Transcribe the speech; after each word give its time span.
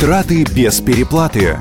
Траты 0.00 0.44
без 0.44 0.80
переплаты. 0.80 1.58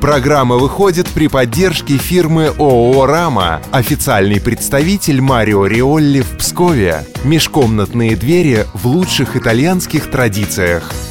Программа 0.00 0.54
выходит 0.54 1.08
при 1.08 1.26
поддержке 1.26 1.96
фирмы 1.96 2.52
ООО 2.56 3.06
«Рама», 3.06 3.60
официальный 3.72 4.40
представитель 4.40 5.20
Марио 5.20 5.66
Риолли 5.66 6.20
в 6.20 6.38
Пскове. 6.38 7.04
Межкомнатные 7.24 8.14
двери 8.14 8.66
в 8.72 8.86
лучших 8.86 9.34
итальянских 9.34 10.12
традициях– 10.12 10.92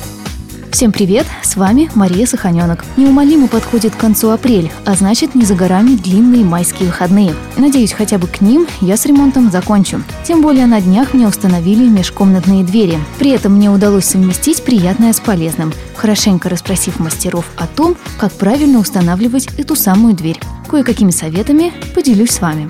Всем 0.78 0.92
привет! 0.92 1.26
С 1.42 1.56
вами 1.56 1.90
Мария 1.96 2.28
Саханенок. 2.28 2.86
Неумолимо 2.98 3.48
подходит 3.48 3.96
к 3.96 3.98
концу 3.98 4.30
апрель, 4.30 4.72
а 4.86 4.94
значит 4.94 5.34
не 5.34 5.44
за 5.44 5.56
горами 5.56 5.96
длинные 5.96 6.46
майские 6.46 6.90
выходные. 6.90 7.34
Надеюсь, 7.58 7.94
хотя 7.94 8.20
бы 8.20 8.28
к 8.28 8.42
ним 8.42 8.68
я 8.82 8.96
с 8.96 9.08
ремонтом 9.08 9.50
закончу. 9.50 10.04
Тем 10.24 10.44
более 10.44 10.68
на 10.68 10.80
днях 10.80 11.16
мне 11.16 11.28
установили 11.28 11.90
межкомнатные 11.90 12.64
двери. 12.64 13.00
При 13.18 13.32
этом 13.32 13.54
мне 13.54 13.72
удалось 13.72 14.06
совместить 14.06 14.64
приятное 14.64 15.14
с 15.14 15.20
полезным, 15.20 15.74
хорошенько 15.96 16.48
расспросив 16.48 17.00
мастеров 17.00 17.50
о 17.58 17.66
том, 17.66 17.98
как 18.20 18.32
правильно 18.34 18.78
устанавливать 18.78 19.48
эту 19.58 19.76
самую 19.76 20.14
дверь. 20.14 20.40
Кое-какими 20.70 21.10
советами 21.10 21.74
поделюсь 21.96 22.30
с 22.30 22.40
вами. 22.40 22.70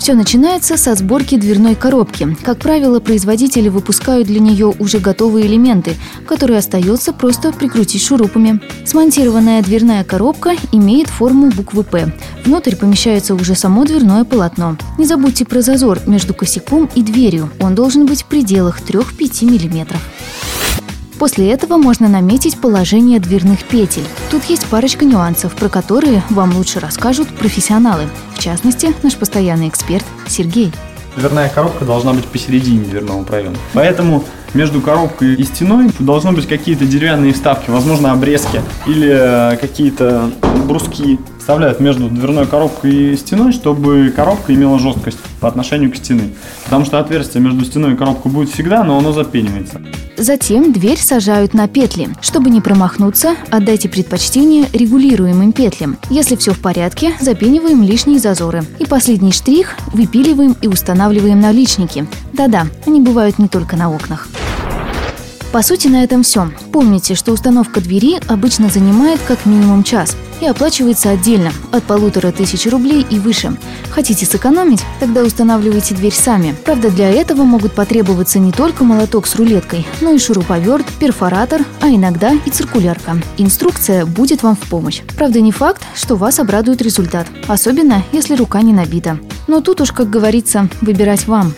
Все 0.00 0.14
начинается 0.14 0.78
со 0.78 0.94
сборки 0.94 1.36
дверной 1.36 1.74
коробки. 1.74 2.34
Как 2.42 2.58
правило, 2.58 3.00
производители 3.00 3.68
выпускают 3.68 4.28
для 4.28 4.40
нее 4.40 4.72
уже 4.78 4.98
готовые 4.98 5.46
элементы, 5.46 5.94
которые 6.26 6.58
остается 6.58 7.12
просто 7.12 7.52
прикрутить 7.52 8.02
шурупами. 8.02 8.62
Смонтированная 8.86 9.62
дверная 9.62 10.02
коробка 10.02 10.52
имеет 10.72 11.08
форму 11.08 11.50
буквы 11.50 11.84
«П». 11.84 12.14
Внутрь 12.46 12.76
помещается 12.76 13.34
уже 13.34 13.54
само 13.54 13.84
дверное 13.84 14.24
полотно. 14.24 14.78
Не 14.96 15.04
забудьте 15.04 15.44
про 15.44 15.60
зазор 15.60 15.98
между 16.06 16.32
косяком 16.32 16.88
и 16.94 17.02
дверью. 17.02 17.50
Он 17.60 17.74
должен 17.74 18.06
быть 18.06 18.22
в 18.22 18.26
пределах 18.26 18.80
3-5 18.80 19.44
миллиметров. 19.44 20.00
После 21.18 21.50
этого 21.50 21.76
можно 21.76 22.08
наметить 22.08 22.58
положение 22.58 23.20
дверных 23.20 23.64
петель. 23.64 24.06
Тут 24.30 24.44
есть 24.44 24.64
парочка 24.64 25.04
нюансов, 25.04 25.54
про 25.54 25.68
которые 25.68 26.22
вам 26.30 26.56
лучше 26.56 26.80
расскажут 26.80 27.28
профессионалы. 27.28 28.08
В 28.40 28.42
частности, 28.42 28.94
наш 29.02 29.16
постоянный 29.16 29.68
эксперт 29.68 30.02
Сергей. 30.26 30.72
Дверная 31.14 31.50
коробка 31.50 31.84
должна 31.84 32.14
быть 32.14 32.24
посередине 32.24 32.86
дверного 32.86 33.22
проема. 33.22 33.54
Поэтому 33.74 34.24
между 34.54 34.80
коробкой 34.80 35.34
и 35.34 35.44
стеной 35.44 35.90
должны 35.98 36.32
быть 36.32 36.48
какие-то 36.48 36.86
деревянные 36.86 37.34
вставки, 37.34 37.68
возможно, 37.68 38.12
обрезки 38.12 38.62
или 38.86 39.10
э, 39.12 39.58
какие-то 39.58 40.30
бруски 40.66 41.20
вставляют 41.40 41.80
между 41.80 42.08
дверной 42.08 42.46
коробкой 42.46 43.12
и 43.12 43.16
стеной, 43.16 43.52
чтобы 43.52 44.12
коробка 44.14 44.54
имела 44.54 44.78
жесткость 44.78 45.18
по 45.40 45.48
отношению 45.48 45.90
к 45.90 45.96
стены. 45.96 46.30
Потому 46.64 46.84
что 46.84 47.00
отверстие 47.00 47.42
между 47.42 47.64
стеной 47.64 47.94
и 47.94 47.96
коробкой 47.96 48.30
будет 48.30 48.50
всегда, 48.50 48.84
но 48.84 48.98
оно 48.98 49.12
запенивается. 49.12 49.80
Затем 50.16 50.72
дверь 50.72 50.98
сажают 50.98 51.54
на 51.54 51.66
петли. 51.66 52.10
Чтобы 52.20 52.50
не 52.50 52.60
промахнуться, 52.60 53.36
отдайте 53.50 53.88
предпочтение 53.88 54.66
регулируемым 54.72 55.52
петлям. 55.52 55.96
Если 56.10 56.36
все 56.36 56.52
в 56.52 56.60
порядке, 56.60 57.14
запениваем 57.20 57.82
лишние 57.82 58.18
зазоры. 58.18 58.62
И 58.78 58.84
последний 58.84 59.32
штрих– 59.32 59.76
выпиливаем 59.94 60.54
и 60.60 60.68
устанавливаем 60.68 61.40
наличники. 61.40 62.06
Да-да, 62.34 62.66
они 62.86 63.00
бывают 63.00 63.38
не 63.38 63.48
только 63.48 63.76
на 63.76 63.90
окнах. 63.90 64.28
По 65.52 65.62
сути, 65.62 65.88
на 65.88 66.04
этом 66.04 66.22
все. 66.22 66.50
Помните, 66.70 67.14
что 67.14 67.32
установка 67.32 67.80
двери 67.80 68.20
обычно 68.28 68.68
занимает 68.68 69.20
как 69.26 69.46
минимум 69.46 69.82
час 69.82 70.14
и 70.40 70.46
оплачивается 70.46 71.10
отдельно, 71.10 71.52
от 71.72 71.84
полутора 71.84 72.32
тысяч 72.32 72.66
рублей 72.66 73.06
и 73.08 73.18
выше. 73.18 73.56
Хотите 73.90 74.26
сэкономить? 74.26 74.82
Тогда 75.00 75.22
устанавливайте 75.22 75.94
дверь 75.94 76.14
сами. 76.14 76.54
Правда, 76.64 76.90
для 76.90 77.10
этого 77.10 77.42
могут 77.42 77.72
потребоваться 77.72 78.38
не 78.38 78.52
только 78.52 78.84
молоток 78.84 79.26
с 79.26 79.36
рулеткой, 79.36 79.86
но 80.00 80.12
и 80.12 80.18
шуруповерт, 80.18 80.86
перфоратор, 80.98 81.64
а 81.80 81.88
иногда 81.88 82.32
и 82.32 82.50
циркулярка. 82.50 83.20
Инструкция 83.38 84.06
будет 84.06 84.42
вам 84.42 84.56
в 84.56 84.68
помощь. 84.68 85.02
Правда, 85.16 85.40
не 85.40 85.52
факт, 85.52 85.82
что 85.94 86.16
вас 86.16 86.38
обрадует 86.38 86.82
результат, 86.82 87.26
особенно 87.46 88.02
если 88.12 88.34
рука 88.34 88.62
не 88.62 88.72
набита. 88.72 89.18
Но 89.46 89.60
тут 89.60 89.80
уж, 89.80 89.92
как 89.92 90.08
говорится, 90.10 90.68
выбирать 90.80 91.26
вам. 91.26 91.52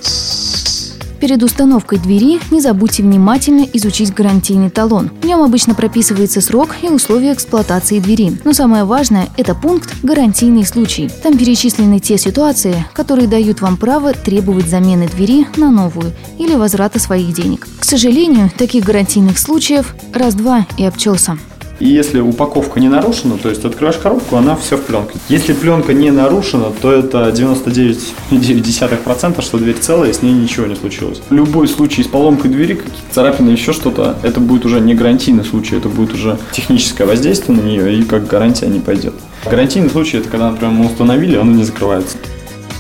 Перед 1.23 1.41
установкой 1.45 2.01
двери 2.01 2.41
не 2.51 2.61
забудьте 2.61 3.05
внимательно 3.05 3.65
изучить 3.75 4.13
гарантийный 4.13 4.71
талон. 4.71 5.09
В 5.23 5.25
нем 5.25 5.41
обычно 5.41 5.73
прописывается 5.73 6.41
срок 6.41 6.75
и 6.83 6.89
условия 6.89 7.33
эксплуатации 7.33 8.01
двери. 8.01 8.37
Но 8.43 8.53
самое 8.53 8.83
важное– 8.83 9.29
это 9.37 9.55
пункт 9.55 9.95
«Гарантийный 10.03 10.67
случай». 10.67 11.09
Там 11.23 11.39
перечислены 11.39 12.01
те 12.01 12.19
ситуации, 12.19 12.85
которые 12.93 13.29
дают 13.29 13.61
вам 13.61 13.77
право 13.77 14.15
требовать 14.15 14.67
замены 14.69 15.07
двери 15.07 15.47
на 15.57 15.71
новую 15.71 16.13
или 16.41 16.57
возврата 16.57 16.99
своих 16.99 17.33
денег. 17.33 17.69
К 17.79 17.85
сожалению, 17.85 18.51
таких 18.59 18.85
гарантийных 18.85 19.39
случаев 19.39 19.95
раз-два 20.13 20.67
и 20.77 20.85
обчелся. 20.85 21.39
И 21.83 21.89
если 21.89 22.21
упаковка 22.21 22.79
не 22.79 22.89
нарушена, 22.89 23.39
то 23.39 23.49
есть 23.49 23.65
открываешь 23.65 23.99
коробку, 23.99 24.37
она 24.37 24.55
все 24.55 24.77
в 24.77 24.83
пленке. 24.83 25.19
Если 25.29 25.53
пленка 25.53 25.93
не 25.93 26.13
нарушена, 26.13 26.67
то 26.81 26.93
это 26.93 27.31
99,9%, 27.31 29.43
что 29.43 29.59
дверь 29.59 29.79
целая, 29.81 30.11
и 30.11 30.13
с 30.13 30.23
ней 30.23 30.33
ничего 30.33 30.67
не 30.67 30.77
случилось. 30.77 31.21
Любой 31.31 31.67
случай 31.67 32.05
с 32.05 32.07
поломкой 32.07 32.53
двери, 32.53 32.75
какие-то 32.75 33.01
царапины, 33.11 33.51
еще 33.51 33.73
что-то, 33.73 34.17
это 34.23 34.39
будет 34.39 34.65
уже 34.65 34.79
не 34.79 34.95
гарантийный 34.95 35.45
случай, 35.45 35.75
это 35.75 35.89
будет 35.89 36.15
уже 36.15 36.39
техническое 36.53 37.05
воздействие 37.05 37.59
на 37.59 37.63
нее, 37.63 37.99
и 37.99 38.05
как 38.05 38.29
гарантия 38.29 38.69
не 38.69 38.79
пойдет. 38.79 39.15
Гарантийный 39.45 39.91
случай– 39.91 40.17
это 40.19 40.29
когда, 40.29 40.53
например, 40.53 40.73
мы 40.73 40.87
установили, 40.87 41.37
оно 41.37 41.51
не 41.51 41.65
закрывается. 41.65 42.17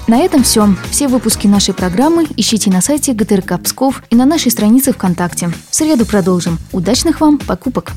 На 0.06 0.20
этом 0.20 0.44
все. 0.44 0.76
Все 0.92 1.08
выпуски 1.08 1.48
нашей 1.48 1.74
программы 1.74 2.28
ищите 2.36 2.70
на 2.70 2.80
сайте 2.80 3.14
ГТРК 3.14 3.60
Псков 3.60 4.04
и 4.10 4.14
на 4.14 4.26
нашей 4.26 4.52
странице 4.52 4.92
ВКонтакте. 4.92 5.50
В 5.70 5.74
среду 5.74 6.06
продолжим. 6.06 6.60
Удачных 6.70 7.20
вам 7.20 7.38
покупок! 7.38 7.94